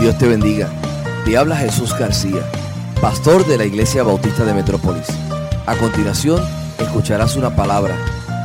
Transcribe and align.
Dios 0.00 0.16
te 0.16 0.26
bendiga. 0.26 0.70
Te 1.26 1.36
habla 1.36 1.56
Jesús 1.56 1.96
García, 1.98 2.40
pastor 3.02 3.46
de 3.46 3.58
la 3.58 3.66
Iglesia 3.66 4.02
Bautista 4.02 4.46
de 4.46 4.54
Metrópolis. 4.54 5.06
A 5.66 5.76
continuación, 5.76 6.42
escucharás 6.78 7.36
una 7.36 7.54
palabra 7.54 7.94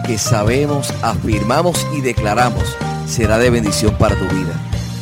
que 0.06 0.18
sabemos, 0.18 0.94
afirmamos 1.02 1.88
y 1.96 2.02
declaramos 2.02 2.76
será 3.08 3.38
de 3.38 3.50
bendición 3.50 3.98
para 3.98 4.16
tu 4.16 4.26
vida. 4.26 4.54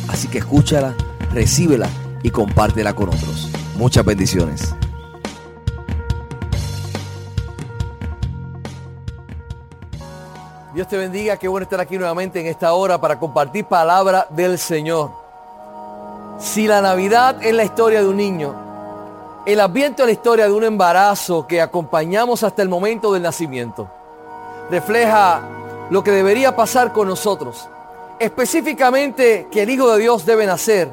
Así 0.06 0.28
que 0.28 0.38
escúchala, 0.38 0.94
recíbela 1.32 1.88
y 2.22 2.30
compártela 2.30 2.94
con 2.94 3.08
otros. 3.08 3.50
Muchas 3.76 4.04
bendiciones. 4.04 4.76
Dios 10.72 10.86
te 10.86 10.96
bendiga, 10.96 11.36
qué 11.36 11.48
bueno 11.48 11.64
estar 11.64 11.80
aquí 11.80 11.98
nuevamente 11.98 12.40
en 12.40 12.46
esta 12.46 12.72
hora 12.74 13.00
para 13.00 13.18
compartir 13.18 13.64
palabra 13.64 14.28
del 14.30 14.56
Señor. 14.56 15.23
Si 16.38 16.66
la 16.66 16.80
Navidad 16.80 17.42
es 17.42 17.54
la 17.54 17.64
historia 17.64 18.02
de 18.02 18.08
un 18.08 18.16
niño, 18.16 18.54
el 19.46 19.60
Adviento 19.60 20.02
es 20.02 20.06
la 20.06 20.12
historia 20.12 20.46
de 20.46 20.52
un 20.52 20.64
embarazo 20.64 21.46
que 21.46 21.60
acompañamos 21.60 22.42
hasta 22.42 22.62
el 22.62 22.68
momento 22.68 23.12
del 23.12 23.22
nacimiento. 23.22 23.88
Refleja 24.70 25.42
lo 25.90 26.02
que 26.02 26.10
debería 26.10 26.56
pasar 26.56 26.92
con 26.92 27.08
nosotros. 27.08 27.68
Específicamente 28.18 29.48
que 29.50 29.62
el 29.62 29.70
Hijo 29.70 29.90
de 29.92 30.00
Dios 30.00 30.24
debe 30.24 30.46
nacer, 30.46 30.90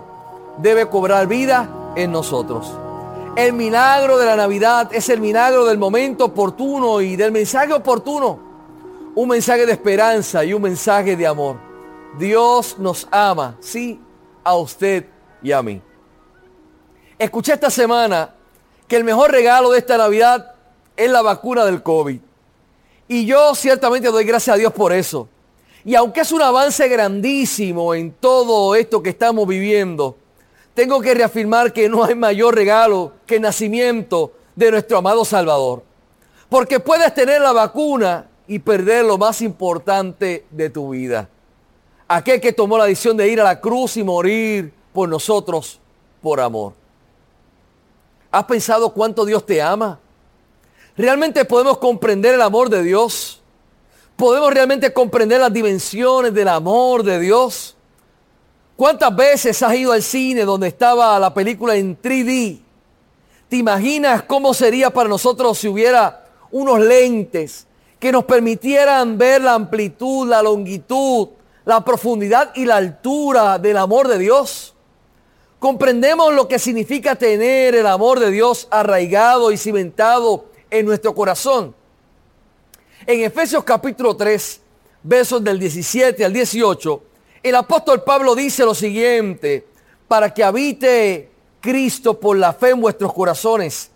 debe 0.58 0.88
cobrar 0.88 1.28
vida 1.28 1.70
en 1.96 2.12
nosotros. 2.12 2.72
El 3.36 3.54
milagro 3.54 4.18
de 4.18 4.26
la 4.26 4.36
Navidad 4.36 4.90
es 4.92 5.10
el 5.10 5.22
milagro 5.22 5.66
del 5.66 5.78
momento 5.78 6.26
oportuno 6.26 7.02
y 7.02 7.16
del 7.16 7.32
mensaje 7.32 7.74
oportuno 7.74 8.52
un 9.16 9.28
mensaje 9.28 9.66
de 9.66 9.74
esperanza 9.74 10.44
y 10.44 10.54
un 10.54 10.62
mensaje 10.62 11.16
de 11.16 11.28
amor. 11.28 11.58
Dios 12.18 12.78
nos 12.80 13.08
ama, 13.12 13.58
sí, 13.60 14.00
a 14.44 14.56
usted 14.56 15.06
y 15.42 15.52
a 15.52 15.62
mí. 15.62 15.82
Escuché 17.18 17.54
esta 17.54 17.70
semana 17.70 18.34
que 18.88 18.96
el 18.96 19.04
mejor 19.04 19.32
regalo 19.32 19.72
de 19.72 19.80
esta 19.80 19.98
Navidad 19.98 20.56
es 20.98 21.10
la 21.10 21.22
vacuna 21.22 21.66
del 21.66 21.84
COVID. 21.84 22.20
Y 23.08 23.26
yo 23.26 23.54
ciertamente 23.56 24.10
doy 24.10 24.24
gracias 24.24 24.56
a 24.56 24.58
Dios 24.58 24.74
por 24.74 24.94
eso. 24.94 25.28
Y 25.84 25.96
aunque 25.96 26.22
es 26.22 26.32
un 26.32 26.42
avance 26.42 26.88
grandísimo 26.88 27.94
en 27.94 28.12
todo 28.12 28.76
esto 28.76 29.02
que 29.02 29.10
estamos 29.10 29.48
viviendo, 29.48 30.18
tengo 30.74 31.02
que 31.02 31.14
reafirmar 31.14 31.74
que 31.74 31.90
no 31.90 32.04
hay 32.04 32.16
mayor 32.16 32.56
regalo 32.56 33.14
que 33.26 33.36
el 33.36 33.42
nacimiento 33.42 34.34
de 34.56 34.72
nuestro 34.72 34.98
amado 34.98 35.26
Salvador. 35.26 35.84
Porque 36.50 36.80
puedes 36.80 37.14
tener 37.14 37.42
la 37.42 37.52
vacuna 37.52 38.28
y 38.48 38.60
perder 38.60 39.06
lo 39.06 39.18
más 39.18 39.42
importante 39.42 40.46
de 40.52 40.70
tu 40.70 40.90
vida. 40.90 41.30
Aquel 42.08 42.42
que 42.42 42.52
tomó 42.52 42.78
la 42.78 42.86
decisión 42.86 43.16
de 43.16 43.30
ir 43.30 43.40
a 43.40 43.46
la 43.46 43.60
cruz 43.60 43.98
y 43.98 44.04
morir 44.04 44.74
por 44.94 45.10
nosotros 45.10 45.80
por 46.22 46.40
amor. 46.40 46.74
¿Has 48.32 48.46
pensado 48.46 48.94
cuánto 48.94 49.26
Dios 49.26 49.46
te 49.46 49.62
ama? 49.62 50.00
¿Realmente 50.96 51.44
podemos 51.46 51.78
comprender 51.78 52.36
el 52.36 52.42
amor 52.42 52.70
de 52.70 52.84
Dios? 52.84 53.42
¿Podemos 54.16 54.54
realmente 54.54 54.94
comprender 54.94 55.40
las 55.40 55.52
dimensiones 55.52 56.34
del 56.34 56.48
amor 56.48 57.04
de 57.04 57.20
Dios? 57.20 57.76
¿Cuántas 58.76 59.16
veces 59.16 59.62
has 59.62 59.76
ido 59.76 59.92
al 59.92 60.04
cine 60.04 60.44
donde 60.44 60.68
estaba 60.68 61.20
la 61.20 61.34
película 61.34 61.76
en 61.76 62.00
3D? 62.00 62.60
¿Te 63.50 63.58
imaginas 63.58 64.24
cómo 64.24 64.54
sería 64.54 64.90
para 64.90 65.10
nosotros 65.10 65.58
si 65.58 65.68
hubiera 65.68 66.26
unos 66.52 66.80
lentes 66.80 67.68
que 68.00 68.12
nos 68.12 68.26
permitieran 68.26 69.18
ver 69.18 69.42
la 69.42 69.54
amplitud, 69.54 70.28
la 70.28 70.42
longitud, 70.42 71.30
la 71.66 71.86
profundidad 71.86 72.52
y 72.56 72.66
la 72.66 72.78
altura 72.78 73.60
del 73.60 73.78
amor 73.78 74.08
de 74.08 74.18
Dios. 74.18 74.71
Comprendemos 75.62 76.34
lo 76.34 76.48
que 76.48 76.58
significa 76.58 77.14
tener 77.14 77.76
el 77.76 77.86
amor 77.86 78.20
de 78.20 78.32
Dios 78.32 78.68
arraigado 78.72 79.52
y 79.52 79.58
cimentado 79.58 80.46
en 80.72 80.88
nuestro 80.88 81.14
corazón. 81.14 81.76
En 83.06 83.22
Efesios 83.22 83.64
capítulo 83.64 84.18
3, 84.18 84.60
versos 85.04 85.44
del 85.44 85.60
17 85.60 86.26
al 86.26 86.34
18, 86.34 87.04
el 87.44 87.56
apóstol 87.56 88.02
Pablo 88.04 88.34
dice 88.34 88.66
lo 88.66 88.74
siguiente, 88.74 89.68
para 90.08 90.34
que 90.34 90.44
habite 90.44 91.30
Cristo 91.60 92.20
por 92.20 92.38
la 92.38 92.54
fe 92.54 92.72
en 92.72 92.82
vuestros 92.82 93.14
corazones, 93.14 93.92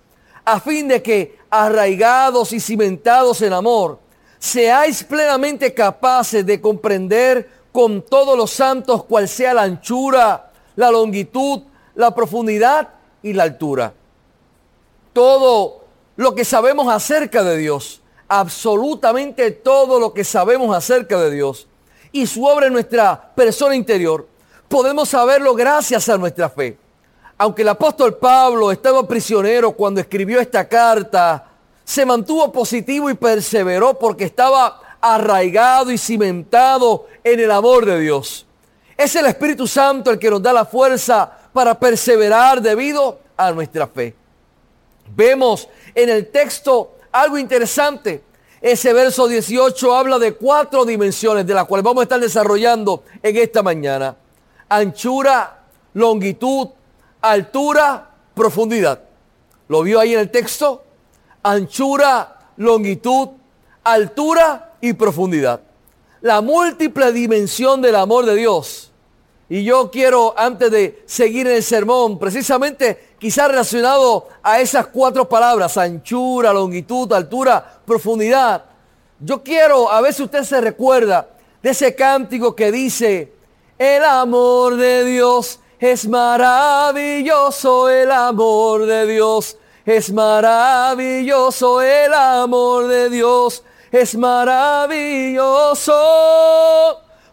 a 0.45 0.59
fin 0.59 0.87
de 0.87 1.01
que 1.01 1.39
arraigados 1.49 2.53
y 2.53 2.59
cimentados 2.59 3.41
en 3.41 3.53
amor, 3.53 3.97
seáis 4.37 5.03
plenamente 5.03 5.73
capaces 5.73 6.45
de 6.45 6.61
comprender 6.61 7.49
con 7.71 8.03
todos 8.03 8.37
los 8.37 8.51
santos 8.51 9.03
cual 9.05 9.27
sea 9.27 9.55
la 9.55 9.63
anchura, 9.63 10.44
la 10.75 10.91
longitud, 10.91 11.61
la 11.95 12.13
profundidad 12.13 12.89
y 13.21 13.33
la 13.33 13.43
altura. 13.43 13.93
Todo 15.13 15.83
lo 16.15 16.35
que 16.35 16.45
sabemos 16.45 16.93
acerca 16.93 17.43
de 17.43 17.57
Dios, 17.57 18.01
absolutamente 18.27 19.51
todo 19.51 19.99
lo 19.99 20.13
que 20.13 20.23
sabemos 20.23 20.75
acerca 20.75 21.19
de 21.19 21.31
Dios 21.31 21.67
y 22.11 22.27
su 22.27 22.45
obra 22.45 22.67
en 22.67 22.73
nuestra 22.73 23.33
persona 23.35 23.75
interior, 23.75 24.27
podemos 24.67 25.09
saberlo 25.09 25.53
gracias 25.53 26.09
a 26.09 26.17
nuestra 26.17 26.49
fe. 26.49 26.77
Aunque 27.37 27.63
el 27.63 27.69
apóstol 27.69 28.15
Pablo 28.15 28.71
estaba 28.71 29.05
prisionero 29.07 29.73
cuando 29.73 29.99
escribió 29.99 30.39
esta 30.39 30.67
carta, 30.67 31.49
se 31.83 32.05
mantuvo 32.05 32.51
positivo 32.51 33.09
y 33.09 33.13
perseveró 33.13 33.99
porque 33.99 34.23
estaba 34.23 34.81
arraigado 35.01 35.91
y 35.91 35.97
cimentado 35.97 37.05
en 37.23 37.39
el 37.39 37.51
amor 37.51 37.85
de 37.85 37.99
Dios. 37.99 38.44
Es 38.97 39.16
el 39.16 39.25
Espíritu 39.25 39.67
Santo 39.67 40.11
el 40.11 40.19
que 40.19 40.29
nos 40.29 40.41
da 40.41 40.53
la 40.53 40.66
fuerza 40.66 41.29
para 41.51 41.78
perseverar 41.78 42.61
debido 42.61 43.19
a 43.35 43.51
nuestra 43.51 43.88
fe. 43.88 44.16
Vemos 45.16 45.67
en 45.94 46.09
el 46.09 46.28
texto 46.28 46.95
algo 47.11 47.38
interesante. 47.38 48.23
Ese 48.61 48.94
verso 48.94 49.28
18 49.28 49.95
habla 49.95 50.17
de 50.17 50.34
cuatro 50.34 50.85
dimensiones 50.85 51.45
de 51.45 51.53
las 51.53 51.66
cuales 51.66 51.84
vamos 51.84 52.01
a 52.01 52.03
estar 52.03 52.19
desarrollando 52.19 53.03
en 53.22 53.38
esta 53.38 53.61
mañana. 53.61 54.16
Anchura, 54.69 55.59
longitud, 55.94 56.69
altura, 57.22 58.09
profundidad. 58.34 59.01
¿Lo 59.67 59.84
vio 59.84 60.00
ahí 60.00 60.13
en 60.13 60.22
el 60.22 60.31
texto? 60.31 60.84
Anchura, 61.44 62.50
longitud, 62.57 63.29
altura 63.84 64.73
y 64.81 64.94
profundidad. 64.94 65.61
La 66.25 66.41
múltiple 66.41 67.11
dimensión 67.11 67.83
del 67.83 67.95
amor 67.95 68.25
de 68.25 68.33
Dios. 68.33 68.89
Y 69.47 69.63
yo 69.63 69.91
quiero, 69.91 70.33
antes 70.35 70.71
de 70.71 71.03
seguir 71.05 71.45
el 71.45 71.61
sermón, 71.61 72.17
precisamente 72.17 73.13
quizás 73.19 73.47
relacionado 73.47 74.27
a 74.41 74.59
esas 74.59 74.87
cuatro 74.87 75.29
palabras, 75.29 75.77
anchura, 75.77 76.51
longitud, 76.51 77.13
altura, 77.13 77.79
profundidad, 77.85 78.65
yo 79.19 79.43
quiero, 79.43 79.91
a 79.91 80.01
ver 80.01 80.15
si 80.15 80.23
usted 80.23 80.41
se 80.41 80.59
recuerda 80.61 81.29
de 81.61 81.69
ese 81.69 81.93
cántico 81.93 82.55
que 82.55 82.71
dice, 82.71 83.31
el 83.77 84.03
amor 84.03 84.77
de 84.77 85.05
Dios 85.05 85.59
es 85.79 86.07
maravilloso 86.07 87.87
el 87.87 88.11
amor 88.11 88.87
de 88.87 89.05
Dios. 89.05 89.57
Es 89.85 90.11
maravilloso 90.11 91.83
el 91.83 92.11
amor 92.15 92.87
de 92.87 93.11
Dios. 93.11 93.61
Es 93.95 94.13
maravilloso. 94.17 95.94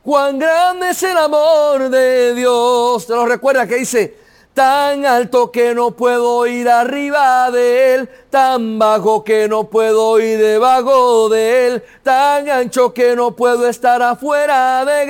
Cuán 0.04 0.38
grande 0.38 0.90
es 0.90 1.02
el 1.02 1.18
amor 1.18 1.90
de 1.90 2.34
Dios. 2.34 3.04
¿Te 3.04 3.14
lo 3.14 3.26
recuerda 3.26 3.66
que 3.66 3.74
dice? 3.74 4.16
Tan 4.54 5.04
alto 5.04 5.50
que 5.50 5.74
no 5.74 5.90
puedo 5.90 6.46
ir 6.46 6.68
arriba 6.68 7.50
de 7.50 7.94
él, 7.94 8.08
tan 8.30 8.78
bajo 8.78 9.24
que 9.24 9.48
no 9.48 9.64
puedo 9.64 10.20
ir 10.20 10.38
debajo 10.38 11.28
de 11.30 11.66
él, 11.66 11.82
tan 12.04 12.48
ancho 12.48 12.94
que 12.94 13.16
no 13.16 13.34
puedo 13.34 13.66
estar 13.66 14.00
afuera 14.00 14.84
de 14.84 15.02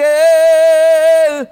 él. 1.36 1.48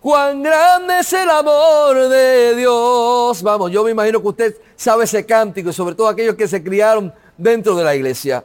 Cuán 0.00 0.40
grande 0.44 1.00
es 1.00 1.12
el 1.14 1.28
amor 1.28 2.08
de 2.08 2.54
Dios. 2.54 3.42
Vamos, 3.42 3.72
yo 3.72 3.82
me 3.82 3.90
imagino 3.90 4.22
que 4.22 4.28
usted 4.28 4.54
sabe 4.76 5.02
ese 5.02 5.26
cántico 5.26 5.70
y 5.70 5.72
sobre 5.72 5.96
todo 5.96 6.06
aquellos 6.06 6.36
que 6.36 6.46
se 6.46 6.62
criaron 6.62 7.12
dentro 7.36 7.74
de 7.74 7.82
la 7.82 7.96
iglesia. 7.96 8.44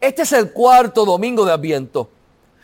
Este 0.00 0.22
es 0.22 0.32
el 0.32 0.50
cuarto 0.52 1.04
domingo 1.04 1.44
de 1.44 1.52
Adviento, 1.52 2.08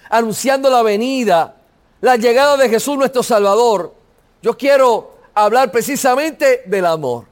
anunciando 0.09 0.71
la 0.71 0.83
venida, 0.83 1.57
la 2.01 2.17
llegada 2.17 2.57
de 2.57 2.69
Jesús 2.69 2.97
nuestro 2.97 3.23
Salvador. 3.23 3.93
Yo 4.41 4.57
quiero 4.57 5.17
hablar 5.35 5.71
precisamente 5.71 6.63
del 6.65 6.87
amor. 6.87 7.27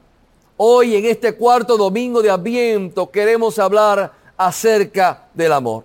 Hoy 0.57 0.95
en 0.95 1.05
este 1.05 1.35
cuarto 1.35 1.75
domingo 1.75 2.21
de 2.21 2.29
Adviento 2.29 3.09
queremos 3.09 3.57
hablar 3.57 4.13
acerca 4.37 5.27
del 5.33 5.51
amor. 5.51 5.83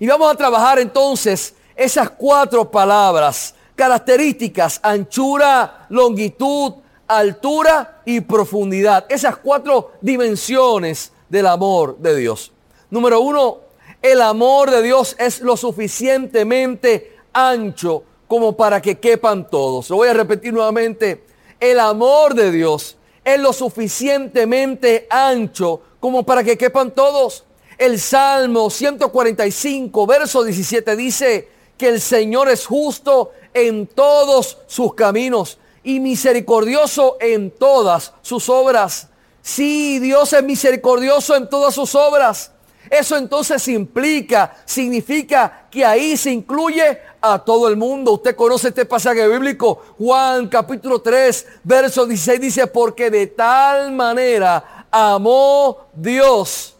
Y 0.00 0.06
vamos 0.08 0.32
a 0.32 0.36
trabajar 0.36 0.80
entonces 0.80 1.54
esas 1.76 2.10
cuatro 2.10 2.68
palabras 2.68 3.54
características, 3.76 4.80
anchura, 4.82 5.86
longitud, 5.90 6.74
altura 7.06 8.02
y 8.04 8.20
profundidad. 8.20 9.06
Esas 9.08 9.36
cuatro 9.36 9.92
dimensiones 10.00 11.12
del 11.28 11.46
amor 11.46 11.96
de 11.98 12.16
Dios. 12.16 12.52
Número 12.90 13.20
uno, 13.20 13.58
el 14.02 14.20
amor 14.20 14.70
de 14.70 14.82
Dios 14.82 15.14
es 15.18 15.40
lo 15.40 15.56
suficientemente 15.56 17.16
ancho 17.32 18.02
como 18.26 18.56
para 18.56 18.82
que 18.82 18.98
quepan 18.98 19.48
todos. 19.48 19.90
Lo 19.90 19.96
voy 19.96 20.08
a 20.08 20.14
repetir 20.14 20.52
nuevamente. 20.52 21.24
El 21.60 21.78
amor 21.78 22.34
de 22.34 22.50
Dios 22.50 22.96
es 23.24 23.38
lo 23.38 23.52
suficientemente 23.52 25.06
ancho 25.10 25.82
como 26.00 26.24
para 26.24 26.42
que 26.42 26.58
quepan 26.58 26.92
todos. 26.92 27.44
El 27.78 28.00
Salmo 28.00 28.70
145, 28.70 30.06
verso 30.06 30.42
17 30.42 30.96
dice 30.96 31.48
que 31.78 31.88
el 31.88 32.00
Señor 32.00 32.48
es 32.50 32.66
justo 32.66 33.30
en 33.54 33.86
todos 33.86 34.58
sus 34.66 34.94
caminos 34.94 35.58
y 35.82 36.00
misericordioso 36.00 37.16
en 37.20 37.50
todas 37.50 38.12
sus 38.22 38.48
obras. 38.48 39.08
Sí, 39.42 39.98
Dios 39.98 40.32
es 40.32 40.42
misericordioso 40.42 41.36
en 41.36 41.48
todas 41.48 41.74
sus 41.74 41.94
obras. 41.94 42.52
Eso 42.90 43.16
entonces 43.16 43.68
implica, 43.68 44.56
significa 44.64 45.68
que 45.70 45.84
ahí 45.84 46.16
se 46.16 46.32
incluye 46.32 46.98
a 47.20 47.38
todo 47.38 47.68
el 47.68 47.76
mundo. 47.76 48.14
Usted 48.14 48.34
conoce 48.34 48.68
este 48.68 48.84
pasaje 48.84 49.28
bíblico, 49.28 49.80
Juan 49.96 50.48
capítulo 50.48 51.00
3, 51.00 51.46
verso 51.62 52.04
16 52.04 52.40
dice, 52.40 52.66
porque 52.66 53.08
de 53.08 53.28
tal 53.28 53.92
manera 53.92 54.86
amó 54.90 55.86
Dios 55.94 56.74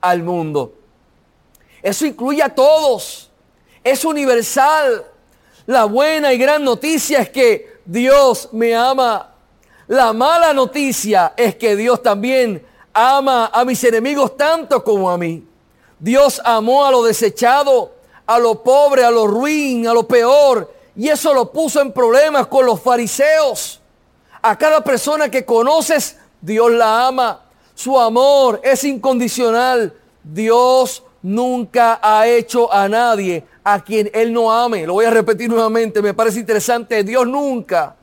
al 0.00 0.22
mundo. 0.22 0.72
Eso 1.82 2.06
incluye 2.06 2.42
a 2.42 2.48
todos. 2.48 3.30
Es 3.82 4.06
universal. 4.06 5.04
La 5.66 5.84
buena 5.84 6.32
y 6.32 6.38
gran 6.38 6.64
noticia 6.64 7.20
es 7.20 7.28
que 7.28 7.80
Dios 7.84 8.48
me 8.52 8.74
ama. 8.74 9.34
La 9.88 10.14
mala 10.14 10.54
noticia 10.54 11.34
es 11.36 11.56
que 11.56 11.76
Dios 11.76 12.02
también 12.02 12.64
ama 12.94 13.50
a 13.52 13.64
mis 13.64 13.82
enemigos 13.84 14.36
tanto 14.36 14.82
como 14.82 15.10
a 15.10 15.18
mí. 15.18 15.44
Dios 15.98 16.40
amó 16.44 16.86
a 16.86 16.90
lo 16.90 17.02
desechado, 17.02 17.92
a 18.26 18.38
lo 18.38 18.62
pobre, 18.62 19.04
a 19.04 19.10
lo 19.10 19.26
ruin, 19.26 19.86
a 19.86 19.92
lo 19.92 20.06
peor. 20.06 20.72
Y 20.96 21.08
eso 21.08 21.34
lo 21.34 21.50
puso 21.50 21.80
en 21.80 21.92
problemas 21.92 22.46
con 22.46 22.64
los 22.64 22.80
fariseos. 22.80 23.80
A 24.40 24.56
cada 24.56 24.82
persona 24.82 25.28
que 25.28 25.44
conoces, 25.44 26.18
Dios 26.40 26.70
la 26.70 27.08
ama. 27.08 27.42
Su 27.74 27.98
amor 27.98 28.60
es 28.62 28.84
incondicional. 28.84 29.92
Dios 30.22 31.02
nunca 31.22 31.98
ha 32.02 32.28
hecho 32.28 32.72
a 32.72 32.88
nadie 32.88 33.44
a 33.64 33.82
quien 33.82 34.10
Él 34.14 34.32
no 34.32 34.52
ame. 34.52 34.86
Lo 34.86 34.94
voy 34.94 35.06
a 35.06 35.10
repetir 35.10 35.48
nuevamente, 35.48 36.00
me 36.02 36.14
parece 36.14 36.40
interesante. 36.40 37.02
Dios 37.02 37.26
nunca 37.26 37.96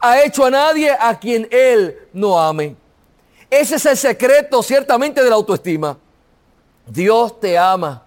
ha 0.00 0.20
hecho 0.22 0.44
a 0.44 0.50
nadie 0.50 0.90
a 0.90 1.18
quien 1.18 1.48
Él 1.50 2.08
no 2.12 2.38
ame. 2.38 2.76
Ese 3.60 3.76
es 3.76 3.86
el 3.86 3.96
secreto 3.96 4.62
ciertamente 4.62 5.22
de 5.22 5.30
la 5.30 5.36
autoestima. 5.36 5.96
Dios 6.86 7.40
te 7.40 7.56
ama. 7.58 8.02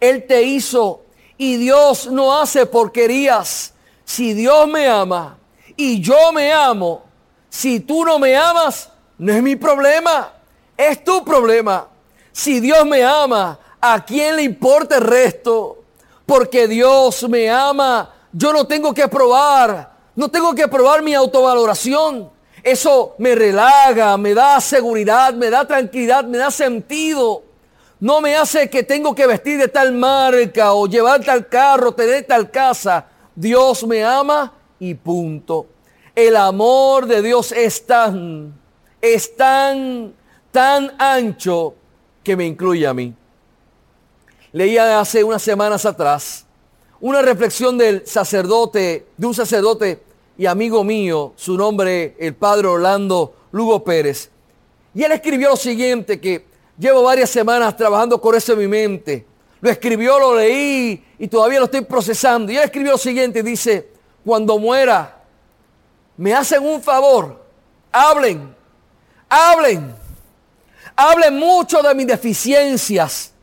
Él 0.00 0.26
te 0.26 0.42
hizo 0.42 1.02
y 1.36 1.56
Dios 1.56 2.06
no 2.06 2.38
hace 2.38 2.66
porquerías. 2.66 3.72
Si 4.04 4.34
Dios 4.34 4.68
me 4.68 4.88
ama 4.88 5.38
y 5.76 6.00
yo 6.00 6.32
me 6.32 6.52
amo, 6.52 7.04
si 7.48 7.80
tú 7.80 8.04
no 8.04 8.18
me 8.18 8.36
amas, 8.36 8.90
no 9.18 9.32
es 9.32 9.42
mi 9.42 9.56
problema, 9.56 10.32
es 10.76 11.02
tu 11.04 11.24
problema. 11.24 11.88
Si 12.32 12.60
Dios 12.60 12.86
me 12.86 13.04
ama, 13.04 13.58
¿a 13.80 14.04
quién 14.04 14.36
le 14.36 14.42
importa 14.42 14.96
el 14.96 15.02
resto? 15.02 15.78
porque 16.28 16.68
Dios 16.68 17.26
me 17.26 17.48
ama, 17.48 18.12
yo 18.30 18.52
no 18.52 18.66
tengo 18.66 18.92
que 18.92 19.08
probar, 19.08 19.90
no 20.14 20.28
tengo 20.28 20.54
que 20.54 20.68
probar 20.68 21.02
mi 21.02 21.14
autovaloración. 21.14 22.30
Eso 22.70 23.14
me 23.16 23.34
relaga, 23.34 24.18
me 24.18 24.34
da 24.34 24.60
seguridad, 24.60 25.32
me 25.32 25.48
da 25.48 25.66
tranquilidad, 25.66 26.24
me 26.24 26.36
da 26.36 26.50
sentido. 26.50 27.42
No 27.98 28.20
me 28.20 28.36
hace 28.36 28.68
que 28.68 28.82
tengo 28.82 29.14
que 29.14 29.26
vestir 29.26 29.58
de 29.58 29.68
tal 29.68 29.92
marca 29.92 30.74
o 30.74 30.86
llevar 30.86 31.24
tal 31.24 31.48
carro, 31.48 31.92
tener 31.92 32.26
tal 32.26 32.50
casa. 32.50 33.06
Dios 33.34 33.86
me 33.86 34.04
ama 34.04 34.52
y 34.78 34.92
punto. 34.92 35.66
El 36.14 36.36
amor 36.36 37.06
de 37.06 37.22
Dios 37.22 37.52
es 37.52 37.86
tan, 37.86 38.54
es 39.00 39.34
tan, 39.34 40.12
tan 40.50 40.92
ancho 40.98 41.74
que 42.22 42.36
me 42.36 42.44
incluye 42.44 42.86
a 42.86 42.92
mí. 42.92 43.14
Leía 44.52 45.00
hace 45.00 45.24
unas 45.24 45.40
semanas 45.40 45.86
atrás 45.86 46.44
una 47.00 47.22
reflexión 47.22 47.78
del 47.78 48.06
sacerdote, 48.06 49.06
de 49.16 49.26
un 49.26 49.34
sacerdote 49.34 50.02
y 50.38 50.46
amigo 50.46 50.82
mío, 50.84 51.34
su 51.36 51.58
nombre 51.58 52.16
el 52.18 52.34
padre 52.34 52.68
Orlando 52.68 53.34
Lugo 53.52 53.84
Pérez. 53.84 54.30
Y 54.94 55.02
él 55.02 55.12
escribió 55.12 55.50
lo 55.50 55.56
siguiente, 55.56 56.18
que 56.18 56.46
llevo 56.78 57.02
varias 57.02 57.28
semanas 57.28 57.76
trabajando 57.76 58.18
con 58.20 58.34
eso 58.34 58.54
en 58.54 58.58
mi 58.60 58.68
mente. 58.68 59.26
Lo 59.60 59.68
escribió, 59.68 60.18
lo 60.18 60.36
leí 60.36 61.04
y 61.18 61.28
todavía 61.28 61.58
lo 61.58 61.66
estoy 61.66 61.82
procesando. 61.82 62.50
Y 62.50 62.56
él 62.56 62.64
escribió 62.64 62.92
lo 62.92 62.98
siguiente, 62.98 63.42
dice, 63.42 63.90
cuando 64.24 64.58
muera, 64.58 65.22
me 66.16 66.32
hacen 66.32 66.64
un 66.64 66.80
favor, 66.80 67.44
hablen, 67.92 68.54
hablen, 69.28 69.94
hablen 70.96 71.36
mucho 71.36 71.82
de 71.82 71.94
mis 71.94 72.06
deficiencias 72.06 73.34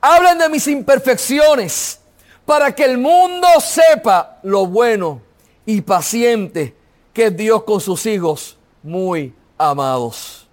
Hablen 0.00 0.38
de 0.38 0.48
mis 0.48 0.66
imperfecciones 0.66 2.00
para 2.46 2.74
que 2.74 2.84
el 2.84 2.96
mundo 2.96 3.46
sepa 3.60 4.38
lo 4.42 4.66
bueno 4.66 5.20
y 5.66 5.80
paciente 5.82 6.74
que 7.12 7.26
es 7.26 7.36
Dios 7.36 7.64
con 7.64 7.80
sus 7.80 8.06
hijos 8.06 8.56
muy 8.82 9.34
amados. 9.58 10.46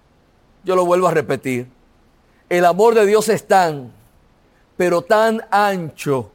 Yo 0.64 0.76
lo 0.76 0.84
vuelvo 0.84 1.08
a 1.08 1.12
repetir. 1.12 1.68
El 2.48 2.64
amor 2.64 2.94
de 2.94 3.06
Dios 3.06 3.28
es 3.28 3.46
tan, 3.46 3.92
pero 4.76 5.02
tan 5.02 5.42
ancho 5.50 6.30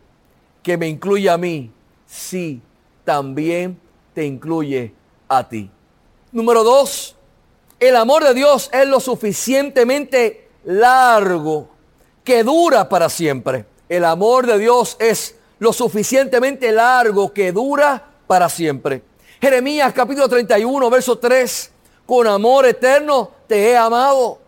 que 0.61 0.77
me 0.77 0.87
incluye 0.87 1.29
a 1.29 1.37
mí. 1.37 1.71
Sí, 2.05 2.61
también 3.03 3.79
te 4.13 4.25
incluye 4.25 4.93
a 5.27 5.47
ti. 5.47 5.69
Número 6.31 6.63
dos, 6.63 7.15
el 7.79 7.95
amor 7.95 8.23
de 8.23 8.33
Dios 8.33 8.69
es 8.71 8.87
lo 8.87 8.99
suficientemente 8.99 10.49
largo 10.65 11.69
que 12.23 12.43
dura 12.43 12.87
para 12.87 13.09
siempre. 13.09 13.65
El 13.89 14.05
amor 14.05 14.47
de 14.47 14.57
Dios 14.57 14.95
es 14.99 15.35
lo 15.59 15.73
suficientemente 15.73 16.71
largo 16.71 17.33
que 17.33 17.51
dura 17.51 18.12
para 18.33 18.49
siempre. 18.49 19.03
Jeremías 19.39 19.93
capítulo 19.93 20.27
31, 20.27 20.89
verso 20.89 21.19
3. 21.19 21.71
Con 22.03 22.25
amor 22.25 22.65
eterno 22.65 23.29
te 23.45 23.69
he 23.69 23.77
amado. 23.77 24.39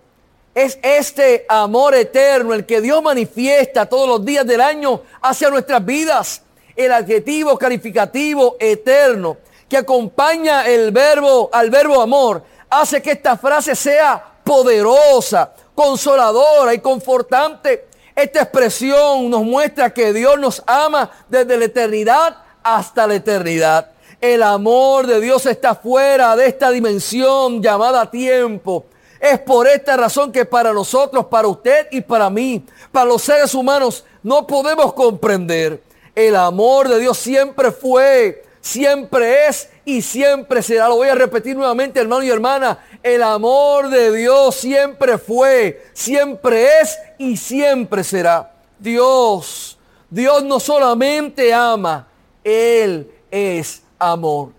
Es 0.55 0.79
este 0.81 1.45
amor 1.47 1.93
eterno 1.93 2.55
el 2.55 2.65
que 2.65 2.81
Dios 2.81 3.03
manifiesta 3.03 3.85
todos 3.85 4.09
los 4.09 4.25
días 4.25 4.43
del 4.47 4.59
año 4.59 5.03
hacia 5.21 5.51
nuestras 5.51 5.85
vidas. 5.85 6.41
El 6.75 6.93
adjetivo 6.93 7.59
calificativo 7.59 8.55
eterno 8.59 9.37
que 9.69 9.77
acompaña 9.77 10.65
el 10.65 10.89
verbo 10.89 11.51
al 11.53 11.69
verbo 11.69 12.01
amor 12.01 12.41
hace 12.67 13.03
que 13.03 13.11
esta 13.11 13.37
frase 13.37 13.75
sea 13.75 14.39
poderosa, 14.43 15.53
consoladora 15.75 16.73
y 16.73 16.79
confortante. 16.79 17.85
Esta 18.15 18.41
expresión 18.41 19.29
nos 19.29 19.43
muestra 19.43 19.93
que 19.93 20.11
Dios 20.11 20.39
nos 20.39 20.63
ama 20.65 21.11
desde 21.29 21.55
la 21.55 21.65
eternidad 21.65 22.44
hasta 22.65 23.05
la 23.05 23.15
eternidad. 23.15 23.91
El 24.19 24.41
amor 24.41 25.05
de 25.05 25.21
Dios 25.21 25.45
está 25.45 25.75
fuera 25.75 26.35
de 26.35 26.47
esta 26.47 26.71
dimensión 26.71 27.61
llamada 27.61 28.09
tiempo. 28.09 28.85
Es 29.19 29.39
por 29.39 29.67
esta 29.67 29.95
razón 29.95 30.31
que 30.31 30.45
para 30.45 30.73
nosotros, 30.73 31.27
para 31.27 31.47
usted 31.47 31.87
y 31.91 32.01
para 32.01 32.29
mí, 32.29 32.65
para 32.91 33.05
los 33.05 33.21
seres 33.21 33.53
humanos, 33.53 34.03
no 34.23 34.47
podemos 34.47 34.93
comprender. 34.93 35.81
El 36.15 36.35
amor 36.35 36.89
de 36.89 36.99
Dios 36.99 37.19
siempre 37.19 37.71
fue, 37.71 38.43
siempre 38.61 39.47
es 39.47 39.69
y 39.85 40.01
siempre 40.01 40.63
será. 40.63 40.87
Lo 40.87 40.95
voy 40.95 41.09
a 41.09 41.15
repetir 41.15 41.55
nuevamente, 41.55 41.99
hermano 41.99 42.23
y 42.23 42.29
hermana. 42.29 42.79
El 43.03 43.21
amor 43.21 43.89
de 43.89 44.11
Dios 44.11 44.55
siempre 44.55 45.19
fue, 45.19 45.85
siempre 45.93 46.79
es 46.81 46.97
y 47.19 47.37
siempre 47.37 48.03
será. 48.03 48.51
Dios, 48.79 49.77
Dios 50.09 50.43
no 50.43 50.59
solamente 50.59 51.53
ama, 51.53 52.07
Él 52.45 53.11
es 53.29 53.83
amor. 53.99 54.53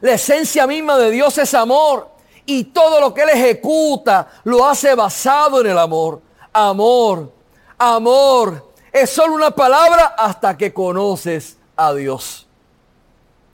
La 0.00 0.12
esencia 0.12 0.68
misma 0.68 0.96
de 0.98 1.10
Dios 1.10 1.36
es 1.38 1.52
amor 1.54 2.08
y 2.46 2.64
todo 2.64 3.00
lo 3.00 3.12
que 3.12 3.22
Él 3.22 3.30
ejecuta 3.30 4.28
lo 4.44 4.64
hace 4.64 4.94
basado 4.94 5.60
en 5.60 5.72
el 5.72 5.78
amor. 5.78 6.22
Amor, 6.52 7.32
amor. 7.76 8.72
Es 8.92 9.10
solo 9.10 9.34
una 9.34 9.50
palabra 9.50 10.14
hasta 10.16 10.56
que 10.56 10.72
conoces 10.72 11.56
a 11.74 11.92
Dios. 11.92 12.46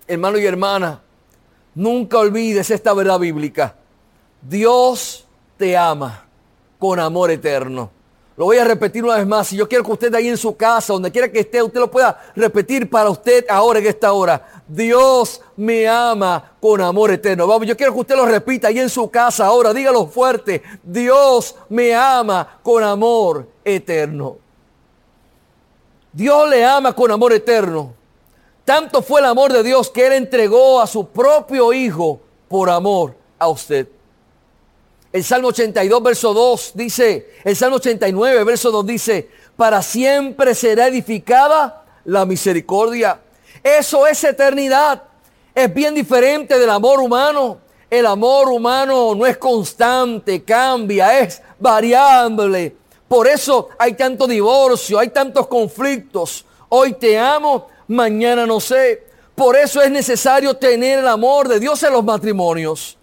Hermano 0.06 0.36
y 0.36 0.44
hermana, 0.44 1.00
Nunca 1.74 2.18
olvides 2.18 2.70
esta 2.70 2.94
verdad 2.94 3.18
bíblica. 3.18 3.74
Dios 4.40 5.26
te 5.56 5.76
ama 5.76 6.24
con 6.78 7.00
amor 7.00 7.30
eterno. 7.30 7.90
Lo 8.36 8.46
voy 8.46 8.58
a 8.58 8.64
repetir 8.64 9.04
una 9.04 9.16
vez 9.16 9.26
más. 9.26 9.48
Si 9.48 9.56
yo 9.56 9.68
quiero 9.68 9.84
que 9.84 9.92
usted 9.92 10.14
ahí 10.14 10.28
en 10.28 10.36
su 10.36 10.56
casa, 10.56 10.92
donde 10.92 11.12
quiera 11.12 11.30
que 11.30 11.40
esté, 11.40 11.62
usted 11.62 11.78
lo 11.78 11.90
pueda 11.90 12.20
repetir 12.34 12.90
para 12.90 13.08
usted 13.08 13.44
ahora 13.48 13.78
en 13.78 13.86
esta 13.86 14.12
hora. 14.12 14.62
Dios 14.66 15.40
me 15.56 15.86
ama 15.86 16.52
con 16.60 16.80
amor 16.80 17.12
eterno. 17.12 17.46
Vamos, 17.46 17.68
yo 17.68 17.76
quiero 17.76 17.92
que 17.92 18.00
usted 18.00 18.16
lo 18.16 18.26
repita 18.26 18.68
ahí 18.68 18.80
en 18.80 18.88
su 18.88 19.08
casa 19.08 19.46
ahora. 19.46 19.72
Dígalo 19.72 20.06
fuerte. 20.06 20.62
Dios 20.82 21.54
me 21.68 21.94
ama 21.94 22.58
con 22.62 22.82
amor 22.82 23.48
eterno. 23.64 24.38
Dios 26.12 26.48
le 26.50 26.64
ama 26.64 26.92
con 26.92 27.12
amor 27.12 27.32
eterno. 27.32 27.94
Tanto 28.64 29.02
fue 29.02 29.20
el 29.20 29.26
amor 29.26 29.52
de 29.52 29.62
Dios 29.62 29.90
que 29.90 30.06
Él 30.06 30.14
entregó 30.14 30.80
a 30.80 30.86
su 30.88 31.06
propio 31.06 31.72
Hijo 31.72 32.20
por 32.48 32.68
amor 32.68 33.14
a 33.38 33.48
usted. 33.48 33.86
El 35.14 35.22
Salmo 35.22 35.50
82, 35.50 36.02
verso 36.02 36.34
2 36.34 36.72
dice, 36.74 37.30
el 37.44 37.54
Salmo 37.54 37.76
89, 37.76 38.42
verso 38.42 38.72
2 38.72 38.84
dice, 38.84 39.28
para 39.56 39.80
siempre 39.80 40.56
será 40.56 40.88
edificada 40.88 41.84
la 42.04 42.26
misericordia. 42.26 43.20
Eso 43.62 44.08
es 44.08 44.24
eternidad. 44.24 45.04
Es 45.54 45.72
bien 45.72 45.94
diferente 45.94 46.58
del 46.58 46.68
amor 46.68 46.98
humano. 46.98 47.58
El 47.88 48.06
amor 48.06 48.48
humano 48.48 49.14
no 49.14 49.24
es 49.24 49.36
constante, 49.36 50.42
cambia, 50.42 51.20
es 51.20 51.40
variable. 51.60 52.74
Por 53.06 53.28
eso 53.28 53.68
hay 53.78 53.92
tanto 53.92 54.26
divorcio, 54.26 54.98
hay 54.98 55.10
tantos 55.10 55.46
conflictos. 55.46 56.44
Hoy 56.70 56.94
te 56.94 57.16
amo, 57.16 57.68
mañana 57.86 58.46
no 58.46 58.58
sé. 58.58 59.06
Por 59.36 59.54
eso 59.54 59.80
es 59.80 59.92
necesario 59.92 60.54
tener 60.54 60.98
el 60.98 61.06
amor 61.06 61.46
de 61.46 61.60
Dios 61.60 61.80
en 61.84 61.92
los 61.92 62.02
matrimonios. 62.02 62.98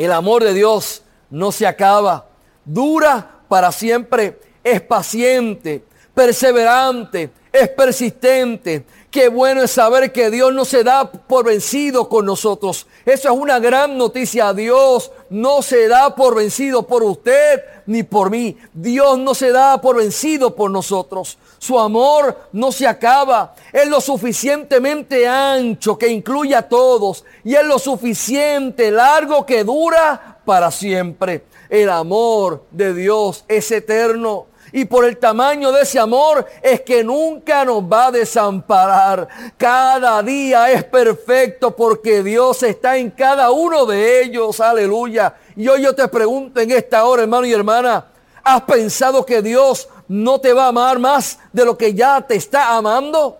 El 0.00 0.12
amor 0.12 0.42
de 0.42 0.54
Dios 0.54 1.02
no 1.28 1.52
se 1.52 1.66
acaba, 1.66 2.24
dura 2.64 3.42
para 3.48 3.70
siempre, 3.70 4.40
es 4.64 4.80
paciente, 4.80 5.84
perseverante, 6.14 7.28
es 7.52 7.68
persistente. 7.68 8.86
Qué 9.10 9.28
bueno 9.28 9.62
es 9.62 9.72
saber 9.72 10.10
que 10.10 10.30
Dios 10.30 10.54
no 10.54 10.64
se 10.64 10.84
da 10.84 11.12
por 11.12 11.44
vencido 11.44 12.08
con 12.08 12.24
nosotros. 12.24 12.86
Eso 13.04 13.30
es 13.30 13.38
una 13.38 13.58
gran 13.58 13.98
noticia. 13.98 14.54
Dios 14.54 15.12
no 15.28 15.60
se 15.60 15.86
da 15.86 16.14
por 16.14 16.34
vencido 16.34 16.86
por 16.86 17.02
usted 17.02 17.60
ni 17.84 18.02
por 18.02 18.30
mí. 18.30 18.56
Dios 18.72 19.18
no 19.18 19.34
se 19.34 19.52
da 19.52 19.82
por 19.82 19.96
vencido 19.96 20.56
por 20.56 20.70
nosotros. 20.70 21.36
Su 21.60 21.78
amor 21.78 22.48
no 22.52 22.72
se 22.72 22.86
acaba. 22.86 23.54
Es 23.70 23.86
lo 23.86 24.00
suficientemente 24.00 25.28
ancho 25.28 25.98
que 25.98 26.08
incluye 26.08 26.56
a 26.56 26.66
todos. 26.66 27.22
Y 27.44 27.54
es 27.54 27.64
lo 27.64 27.78
suficiente 27.78 28.90
largo 28.90 29.44
que 29.44 29.62
dura 29.62 30.38
para 30.42 30.70
siempre. 30.70 31.44
El 31.68 31.90
amor 31.90 32.64
de 32.70 32.94
Dios 32.94 33.44
es 33.46 33.70
eterno. 33.72 34.46
Y 34.72 34.86
por 34.86 35.04
el 35.04 35.18
tamaño 35.18 35.70
de 35.70 35.82
ese 35.82 35.98
amor 35.98 36.46
es 36.62 36.80
que 36.80 37.04
nunca 37.04 37.62
nos 37.66 37.82
va 37.82 38.06
a 38.06 38.12
desamparar. 38.12 39.28
Cada 39.58 40.22
día 40.22 40.72
es 40.72 40.82
perfecto 40.84 41.76
porque 41.76 42.22
Dios 42.22 42.62
está 42.62 42.96
en 42.96 43.10
cada 43.10 43.50
uno 43.50 43.84
de 43.84 44.22
ellos. 44.22 44.60
Aleluya. 44.60 45.34
Y 45.56 45.68
hoy 45.68 45.82
yo 45.82 45.94
te 45.94 46.08
pregunto 46.08 46.58
en 46.58 46.70
esta 46.70 47.04
hora, 47.04 47.24
hermano 47.24 47.44
y 47.44 47.52
hermana, 47.52 48.06
¿has 48.42 48.62
pensado 48.62 49.26
que 49.26 49.42
Dios 49.42 49.90
no 50.10 50.40
te 50.40 50.52
va 50.52 50.64
a 50.64 50.68
amar 50.68 50.98
más 50.98 51.38
de 51.52 51.64
lo 51.64 51.78
que 51.78 51.94
ya 51.94 52.20
te 52.20 52.34
está 52.34 52.74
amando? 52.76 53.38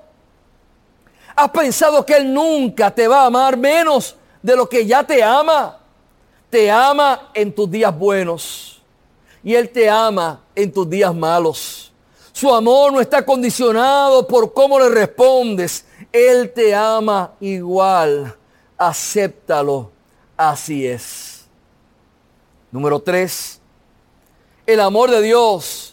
¿Has 1.34 1.50
pensado 1.50 2.06
que 2.06 2.16
Él 2.16 2.32
nunca 2.32 2.94
te 2.94 3.08
va 3.08 3.22
a 3.22 3.26
amar 3.26 3.56
menos 3.56 4.14
de 4.40 4.54
lo 4.54 4.68
que 4.68 4.86
ya 4.86 5.02
te 5.02 5.20
ama? 5.20 5.80
Te 6.48 6.70
ama 6.70 7.30
en 7.34 7.52
tus 7.52 7.68
días 7.68 7.96
buenos 7.98 8.80
y 9.42 9.52
Él 9.56 9.68
te 9.70 9.90
ama 9.90 10.42
en 10.54 10.72
tus 10.72 10.88
días 10.88 11.12
malos. 11.12 11.92
Su 12.30 12.54
amor 12.54 12.92
no 12.92 13.00
está 13.00 13.26
condicionado 13.26 14.24
por 14.28 14.52
cómo 14.52 14.78
le 14.78 14.90
respondes. 14.90 15.84
Él 16.12 16.52
te 16.54 16.72
ama 16.72 17.32
igual. 17.40 18.36
Acéptalo. 18.78 19.90
Así 20.36 20.86
es. 20.86 21.46
Número 22.70 23.00
tres. 23.00 23.60
El 24.64 24.78
amor 24.78 25.10
de 25.10 25.20
Dios 25.20 25.89